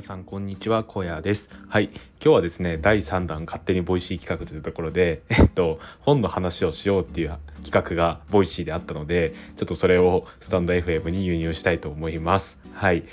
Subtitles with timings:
[0.00, 0.82] 皆さんこんにちは。
[0.82, 1.50] 小屋です。
[1.68, 1.90] はい。
[1.90, 12.58] 今日はですね第3弾勝手に Voicy 企画というところで えっと本の話をしようっていう企画が Voicy であったのでちょっとそれをスタンド FM に輸入したいと思います。
[12.72, 13.04] はい。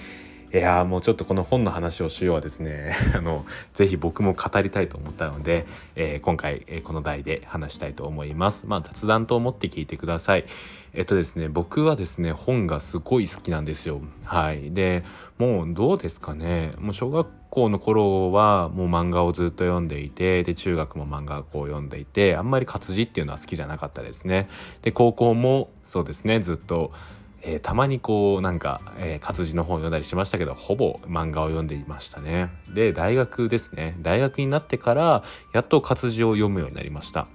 [0.54, 5.66] いやもうちょっとこの本の話をしようはですね あのぜひ僕も語りたいと思ったので、
[5.96, 8.66] えー、今回、えー、この題で話したいと思います。
[8.66, 10.46] まあ雑談と思って聞いてください。
[10.94, 14.00] えっとですね僕はですね本がすごい好きなんですよ。
[14.24, 14.72] はい。
[14.72, 15.04] で
[15.38, 16.72] もうどうですかね。
[16.80, 24.48] もう小学校の頃はもう漫画をずっと読んでいてで中学も漫画を読んでいてあんまり活字っていうのは好きじゃなかったですね。
[24.82, 26.94] で高校もそうですねずっと
[27.42, 35.24] えー、たまにこうなんか、えー、活字の本を読んだりしましたけどほぼ漫画を読んでいましたねで大学ですね大学になってから
[35.54, 37.28] やっと活字を読むようになりました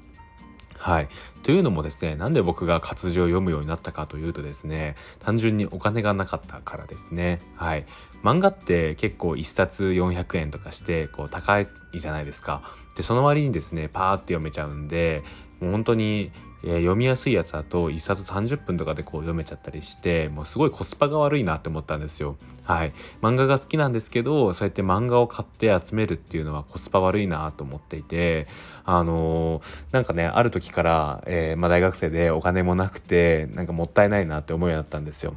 [0.83, 1.09] はい。
[1.45, 7.41] というのもですね、なんで僕が活字を読むようになったかというとですね、単純にお金がなかったからですね。
[7.55, 7.87] はい。
[8.25, 12.63] 漫画って結構1冊400円とかして、こう高いじゃないですか。
[12.97, 15.23] で、その割にですね、パーって読めちゃうんで、
[15.61, 16.33] もう本当に
[16.65, 22.37] えー、読みやすいやつだと1冊30分とかでこう読めちゃったりしてもうすごいコスパが悪いなって思ったんですよ。
[22.65, 28.47] はい漫画が好きなんですけどそうやって漫画を買って集めるっていうのはコスパ悪いなと思っていて
[28.85, 35.35] あのー、なんかねある時から、えー、まあ、大学生でお金もなくてなんかもったいないなって思うようになったんですよ。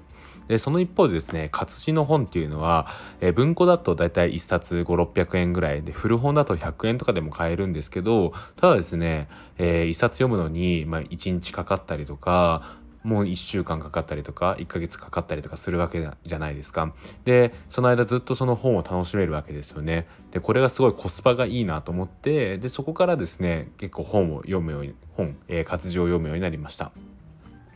[0.48, 2.88] でその一方でですね活字の本っていうのは、
[3.20, 16.92] えー、文庫だとだいたい1冊5600円ぐらいで古本だと100円とかでも買えるんですけどただですね、えー、1冊読むのに、まあ、1日かかったりとかもう1週間かかったりとか1ヶ月かかったりとかするわけじゃないですか。
[17.24, 20.08] でその間ずっとその本を楽しめるわけですよね。
[20.32, 26.92] でこれがすごいコスパがいいなと思ってでそこからですね結構本を読むように本、えー、活字を読むようになりました。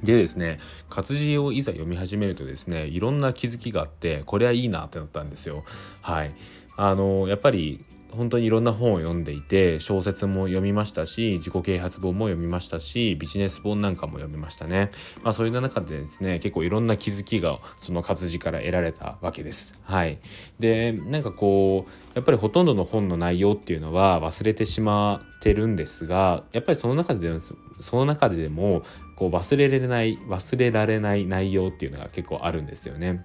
[0.03, 5.63] でですね活字をいざ読み始めるとですねいろんな気づきがあってこれはいいなってなったんですよ。
[6.01, 6.33] はい
[6.77, 14.91] あのやっぱり本当にいろんな本を読んでいて小説も読みましたし自己啓発本も読みましたしビジネス本なんかも読みましたね。
[15.21, 19.75] まあそういう中でですね結構いろんな気づきがその活字から得られたわけです。
[19.83, 20.19] はい。
[20.59, 27.31] でなんかこうやっぱりほとんどの本の内容っていうのは忘れてしまってるんですがやっぱりその中で
[27.79, 28.83] その中ででも
[29.19, 33.23] こう忘れられない忘れられない内容っていうのが結構あるんですよね。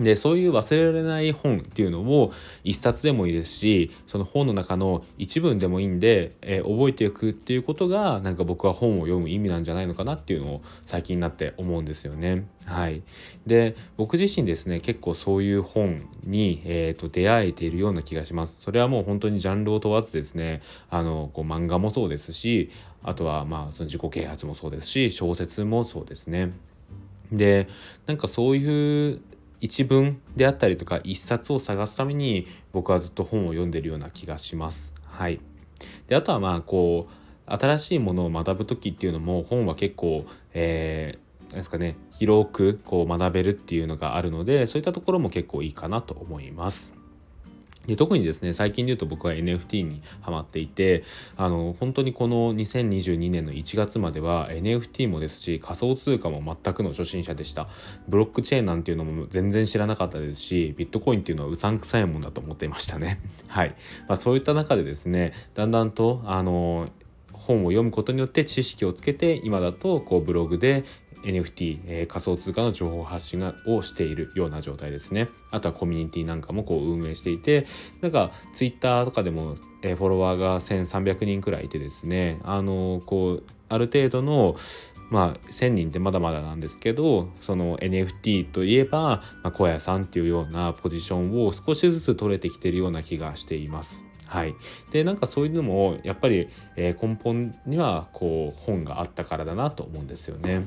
[0.00, 2.32] でそういう忘れられない本っていうのを
[2.64, 12.46] 一冊でもいいですしその本の中の一文でもいいんで、えー、覚えていくっていうことがなんか僕は本を読む意味なんじゃないのかなっていうのを最近になって思うんですよね。
[12.64, 13.02] はい、
[13.46, 18.60] で僕自身ですね結構そういう本に、えーと、出会えているような気がします。
[18.60, 20.60] それはもう本当にジャンルを問わずですね
[20.90, 22.70] あのこう漫画もそうですし
[23.02, 26.52] あとはまあその自己啓発もそうですし小説もそうですね。
[27.32, 27.68] で
[28.06, 29.20] なんかそういう
[29.60, 34.94] 一文であったりとか一冊を探すために僕はずっと本を読んでるような気がします。
[35.04, 35.40] はい、
[36.06, 46.97] であとはまあこう新しいものを学ぶ時っていうのも本は結構、えー、ですかね広くこう学べるっていうのがあるのでそういったところも結構いいかなと思います。
[47.88, 51.04] で特にですね最近で言うと僕は NFT にハマっていて
[51.38, 57.66] あの本当にこの2022年の1月までは NFT もですし仮想通貨も全くの初心者でした。
[58.06, 63.20] ブロックチェーンなんていうのも全然知らなかったですしビットコインっていうのはうさんくさいもんだと思っていましたね。
[63.48, 63.74] はい、
[64.06, 66.90] まあ、そういった中でですねだんだんとあの
[67.32, 70.84] 本を読むことによって知識をつけて今だとこうブログで
[71.22, 75.28] NFT、えー、仮想通貨の情報発信がをしているような状態ですね。
[75.50, 77.66] あとはコミュニティなんかもこう運営していて、
[78.00, 84.56] なんか Twitter とかでも、えー、フォロワーが1300人くらいいてですね、あのー、こう、ある程度の
[85.10, 94.04] まあ1,000人ってまだまだなんですけどその NFT といえば、まあ、小屋さんっていうようなポジションを少しずつ取れてきてるような気がしています。
[94.26, 94.54] はい、
[94.90, 100.66] でなんかそういうのもやっぱり、えー、根本にはこう本があったからだなと思うんですよね。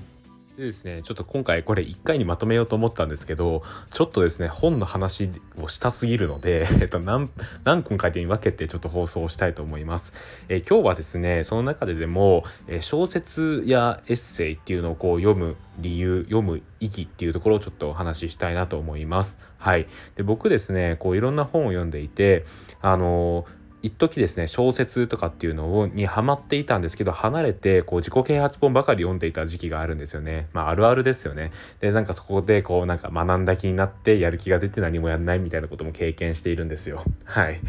[0.57, 7.29] でですねちょっと今回これ1回にまとめようと思ったんですけどちょっとですね本の話をしたすぎるので、 えっと、何
[7.63, 10.13] 何本かに分けてちょっと放送したいと思います。
[10.49, 19.39] えー、今日はですねその中ででも、えー、小説やエッセイっていうのをこう読む理由読む意義っていうところをちょっとお話ししたいなと思います。
[19.57, 22.45] はい、で僕ですねこういろんな本を読んでいて
[22.81, 30.47] あのー一時ですね小説とかっていうのをにハマっていたんですけど離れてこう自己啓発本ばかり読んでいた時期があるんですよね。
[30.53, 31.51] まああるあるですよね。
[31.79, 37.03] でなんかそこでこうなんか学んだ気になってやる気が出て何もやんないみたいなことも経験しているんですよ。
[37.25, 37.59] はい。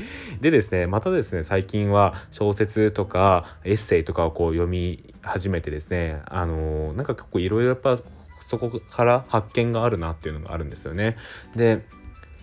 [0.40, 7.98] でですねまたですね最近は小説とかエッセイとかをこう読み始めてですねあのー、なんか結構いろいろやっぱ
[8.44, 11.16] そこから発見があるなっていうのがあるんですよね。
[11.56, 11.86] で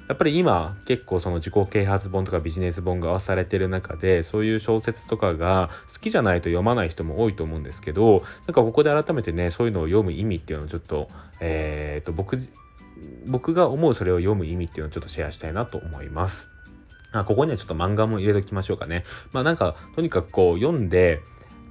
[0.09, 11.09] やっぱり今結構その自己啓発本とかビジネス本が合わされてる中でそういう小説とかが好きじゃないと読まない人も多いと思うんですけどなんかここで改めてねそういうのを読む意味っていうのをちょっと
[11.39, 12.37] えー、と僕
[13.27, 16.49] 僕が思うそれを読む意味っていうのをちょっとシェアしたいなと思います。
[17.11, 19.03] あここにはちょっと漫画も入れときましょうかね。
[19.31, 21.21] まあなんかとにかくこう読んで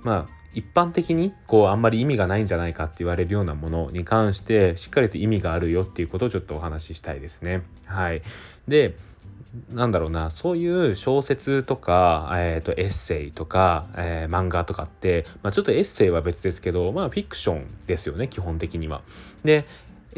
[0.03, 7.63] まあ一般的にこうあんまり意味がないんじゃないかって言われるようなものに関してしっかりと意味があるよっていうことをちょっとお話ししたいですね。
[7.85, 8.23] はい。
[8.67, 8.97] で
[9.71, 19.01] なんだろうなそういう小説とか、えーと、エッセイとか、えー、漫画とかって、まあ、ちょっとエッセイは別ですけど、まあ、フィクションですよね基本的には。
[19.45, 19.65] で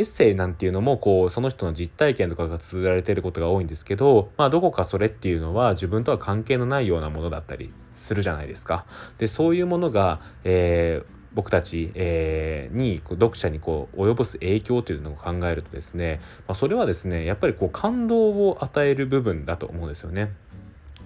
[0.00, 8.86] エッセイなんていうのもこうその人の実体験とかが綴られていることが多いんですけど、まあ、どこかそれっていうのは自分とは関係のないようなものだったりするじゃないですか。
[9.18, 20.32] でそういうものが、えー、僕たち、えー、に読者にこう及ぼす影響というのを考えるとですね、まあ、それはですねやっぱりこう感動を与える部分だと思うんですよね。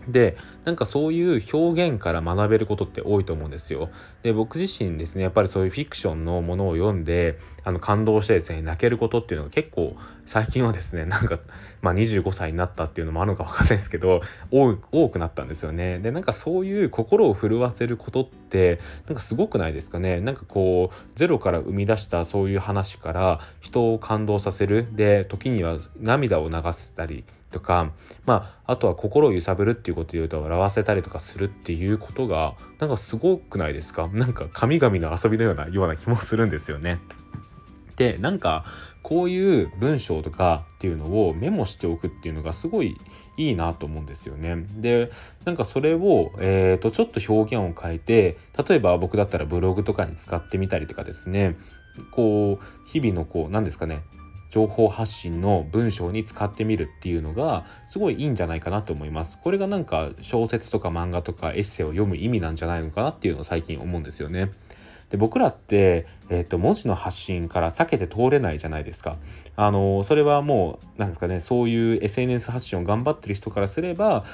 [0.09, 3.91] でなんかそういう表現から学べることって多いと思うんですよ。
[4.23, 9.97] で僕自身ですねやっぱりそういうフィクションのものを読んであの感動してですね泣けることっていうのが結構
[10.27, 11.39] 最近はですね なんか、
[11.83, 14.21] まあ、25歳になったっていうのもあるのか分かんないですけど
[14.51, 15.99] 多くなったんですよね。
[15.99, 20.21] でなんかそういう心を震わせることってなんかすごくないですかね。
[20.21, 27.25] なんかこうゼロから生み出したそういう話から人を感動させるで時には涙を流したり
[27.55, 27.93] とか、
[28.27, 34.09] まあ、あとは心を揺さぶるっていうことで言うと笑わせたりとかするっていうことがなんかすごくないですか？
[34.13, 36.99] なんか神々の遊びのようなような気もするんですよね。
[37.97, 38.65] でなんか
[39.03, 42.97] こういう文章とかっていうのをメモしておくっていうのがすごい
[43.37, 44.67] いいなと思うんですよね。
[44.77, 45.11] で
[45.45, 48.37] なんかそれを、えーと、ちょっと表現を変えて
[48.67, 51.57] 例えば僕だったらブログとかに使ってみたりとかですね
[52.11, 54.03] こう日々のこう何ですかね
[54.51, 59.39] 情報発信の文章に使ってみるっていうのがすごいいいんじゃないかなと思います。
[59.39, 64.51] これがなんか小説とか漫画とかエッセイを読む意味なんじゃないのかなっていうのを最近思うんですよね。
[65.11, 69.17] で僕らって、えーと、文字の発信から避けて通れないじゃないですか。
[69.57, 74.25] あのそれはもう何ですかねそういう SNS 発信を頑張ってる人からすれば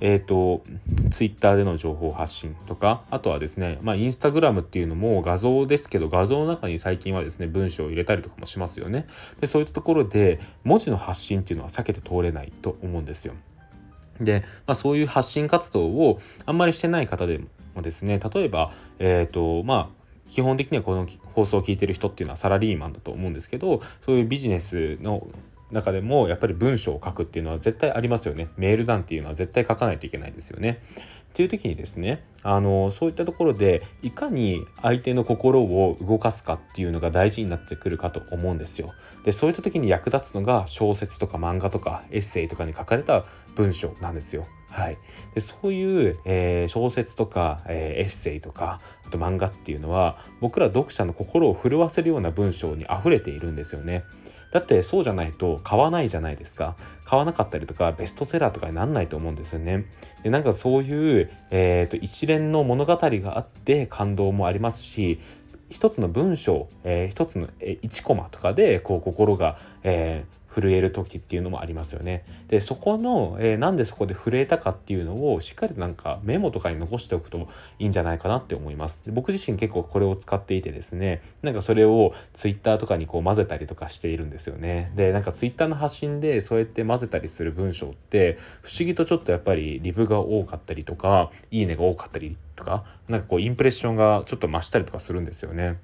[0.00, 0.64] えっ、ー、と、
[1.10, 9.06] ツイッターでの情報発信とか、あとはですね、まあ、インスタグラムっていうのも画像ですけど、画像の中に最近はですね、文章を入れたりとかもしますよね。
[9.40, 13.34] で、そういったところで、文字の発信っていうのは避けて通れないと思うんですよ。
[14.20, 17.40] で、まあ、そういう発信活動をあんまりしてない方で
[17.74, 19.98] もですね、例えば、えっ、ー、と、まあ、
[20.28, 25.26] 基本的にはこの放送を聞いてる人っていうのはサラリーマンだと思うんですけどそういうビジネスの
[25.70, 28.48] 中でもやっぱり文章を書くっていうのは絶対ありますよね。
[28.56, 30.82] メールなんていうのは絶対書かないといけないですよね。
[31.28, 38.94] っていう時にですねあのそういったところでいかに相手の心を動かすかっていうのが大事になってくるかと思うんですよ。
[39.24, 43.24] でそういった時に役立つのが小説とか漫画とかエッセイとかに書かれた
[43.54, 44.46] 文章なんですよ。
[44.70, 44.98] はい、
[45.34, 54.04] でそういう、えー、小説とか、えー、エッセイとかあと漫画っていうのは僕ら読者の心を震わせるような文章に溢れているんですよね。
[54.50, 56.76] だってそうじゃないと買わないじゃないですか。
[57.04, 59.86] 買わなかったりとかベストセラーとかになんないと思うんですよね。
[60.22, 65.20] でなんかそういう、えーと、一連の物語があって感動もありますし
[65.68, 72.24] 一つの文章、えー、一つの、1コマとかでこう心が、えー、震える時っていうのもありますよね。
[72.48, 77.48] でそこの、えー、なんでそこで震えたかっていうのをしっかりとなんかメモとかに残しておくと
[77.78, 79.02] いいんじゃないかなって思います。
[79.04, 84.92] で僕自身結構これを使っていてですねなんかそれを Twitter とかにこう混ぜたりとかしているんですよね。
[84.96, 95.78] でなんか Twitter の発信でそうやって混ぜたりする文章って不思議とちょっとやっぱりリブが多かったりとかいいねが多かったりとかなんかこうインプレッションがちょっと増したりとかするんですよね。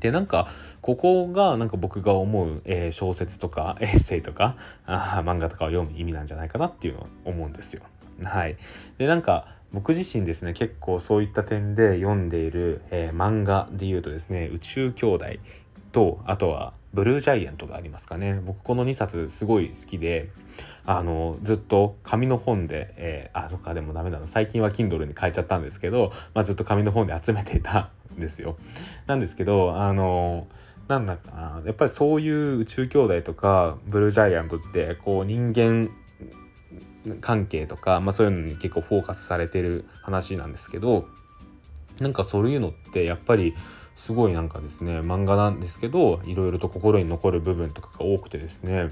[0.00, 0.48] でなんか
[0.80, 7.82] ここがなんか僕が思う、えー、小説とか エッセイとかあ漫画とかを読む意味なんじゃないかなっていうのを思うんですよ。
[8.22, 8.56] はい、
[8.98, 15.26] でなんか僕自身ですね結構そういった点で読んでいる、えー、漫画で言うとですね「宇宙兄弟」
[15.92, 18.40] とあとは「ブルージャイアント」がありますかね。
[18.44, 20.30] 僕この2冊すごい好きで
[20.84, 24.26] あのずっと紙の本で、えー、あそっかでもダメだな。
[24.26, 27.90] 最近は Kindle に変えちゃったんですけど、まあ、ずっと紙の本で集めていた
[28.20, 28.56] ですよ。
[29.06, 30.46] なんですけどあの
[30.88, 35.90] なんだかなやっぱりそういう宇宙兄弟とかブルージャイアントってこう人間
[37.20, 41.06] 関係とか、まあ、そういうのに結構フォーカスされてる話なんですけど
[42.00, 43.54] なんかそういうのってやっぱり
[43.96, 48.90] すごいなんかですね漫画なんですけどいろいろと心に残る部分とかが多くてですね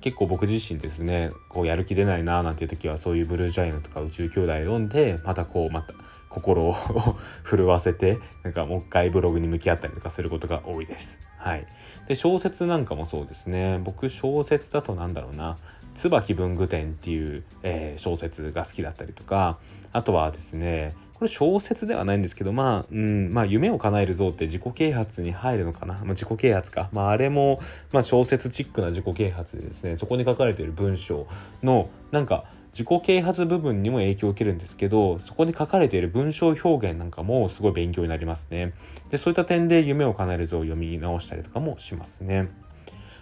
[0.00, 5.94] 結構僕自身ですねこうやる気出ないなーなんていう時はそういうブルージャイアントとか宇宙兄弟を読んでまたこうまた
[6.32, 6.74] 心を
[7.44, 11.20] 震わせてなんかもう一回ブログに向き合ったりとかすることが多いです。
[11.36, 11.66] はい、
[12.06, 13.80] で小説なんかもそうですね。
[13.82, 15.58] 僕小説だとなんだろうな
[15.94, 19.58] 「椿文具店」っていう、えー、小説が好きだったりとか。
[19.92, 27.60] あとはですねこれ小説ではないんですけどまあ、うん、まあ夢を叶える像って自己啓発に入るのかな、まあ、自己啓発か、まあ、あれも、
[27.92, 31.26] まあ、小説チックな自己啓発でですねそこに書かれている文章
[31.62, 38.72] のなんか自己啓発部分にも影響を受けるんですけどそこに書かれている文章表現なんかもすごい勉強になりますね。
[39.10, 42.48] でそういった点で夢を叶える像を読み直したりとかもしますね。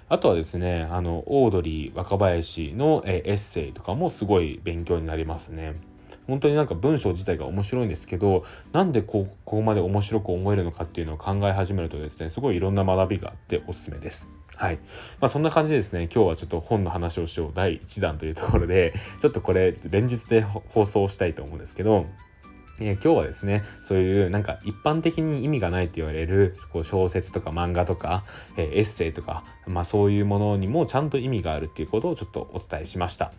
[0.08, 5.74] あとはですねあのオードリー若林のエッセイとかもすごい勉強になりますね。
[6.26, 14.30] 本当になんか文章自体が面白いんですけどなんでここまで面白く思えるのかっていうのを考え始めるとですねすごいいろんな学びがあっておすすめです。
[14.60, 14.78] はい。
[15.20, 22.04] まあそんな感じでですね、今日はちょっと本の話をしよう第1弾というところで、ちょっとこれ連日で放送したいと思うんですけど、
[22.78, 28.24] え、今日はですねそういうなんか一般的に意味がないと言われるこう小説とか漫画とか、
[28.58, 33.32] えー、エッセイとか、まあ、そういうものにもちゃんと意味があるっていうことをちょっとお伝えしました。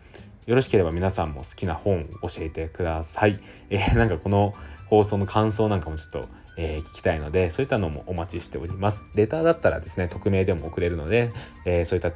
[0.46, 3.40] よろしければ皆さんも好きな本教えてください。
[3.70, 4.54] えー、なんかこの
[4.86, 9.04] 放送の感想なんかもちょっと、えー、聞きたいので、そういったのもお待ちしております。
[9.14, 11.32] レターだったらですね、匿名でも送れるので、
[11.64, 12.12] えー、そういった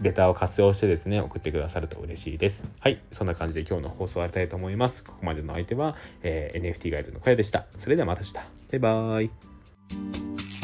[0.00, 2.64] レターを活用してですね、送ってくださると嬉しいです。
[2.80, 3.00] はい。
[3.10, 5.04] そんな感じで今日の放送終わりたいと思います。
[5.04, 7.66] ここまでの相手は、えー、NFT ガイドの小屋でした。
[7.76, 8.34] それではまた明日。
[8.34, 10.63] バイバーイ。